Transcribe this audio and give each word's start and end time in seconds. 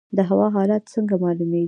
د 0.17 0.19
هوا 0.29 0.47
حالات 0.55 0.83
څنګه 0.93 1.15
معلومیږي؟ 1.23 1.59